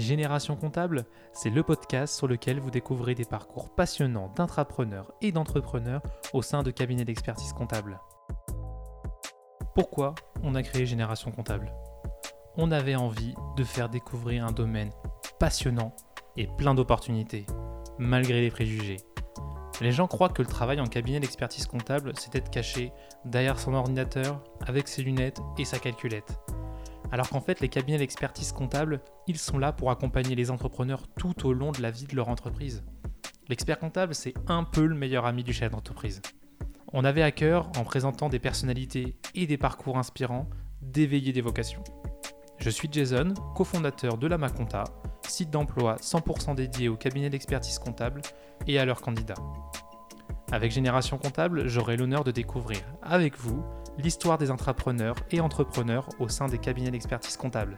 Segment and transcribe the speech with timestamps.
[0.00, 6.02] Génération Comptable, c'est le podcast sur lequel vous découvrez des parcours passionnants d'intrapreneurs et d'entrepreneurs
[6.32, 8.00] au sein de cabinets d'expertise comptable.
[9.74, 11.72] Pourquoi on a créé Génération Comptable?
[12.56, 14.90] On avait envie de faire découvrir un domaine
[15.38, 15.94] passionnant
[16.36, 17.46] et plein d'opportunités,
[17.98, 18.98] malgré les préjugés.
[19.80, 22.92] Les gens croient que le travail en cabinet d'expertise comptable, c'est être caché
[23.26, 26.38] derrière son ordinateur, avec ses lunettes et sa calculette
[27.12, 31.46] alors qu'en fait les cabinets d'expertise comptable, ils sont là pour accompagner les entrepreneurs tout
[31.46, 32.82] au long de la vie de leur entreprise.
[33.48, 36.20] L'expert comptable, c'est un peu le meilleur ami du chef d'entreprise.
[36.92, 40.48] On avait à cœur, en présentant des personnalités et des parcours inspirants,
[40.82, 41.84] d'éveiller des vocations.
[42.58, 44.84] Je suis Jason, cofondateur de la Maconta,
[45.28, 48.22] site d'emploi 100% dédié aux cabinets d'expertise comptable
[48.66, 49.34] et à leurs candidats.
[50.52, 53.64] Avec Génération Comptable, j'aurai l'honneur de découvrir avec vous
[53.98, 57.76] l'histoire des entrepreneurs et entrepreneurs au sein des cabinets d'expertise comptable.